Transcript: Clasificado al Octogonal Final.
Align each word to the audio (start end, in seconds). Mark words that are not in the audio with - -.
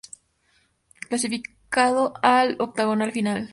Clasificado 1.09 2.15
al 2.23 2.55
Octogonal 2.59 3.11
Final. 3.11 3.49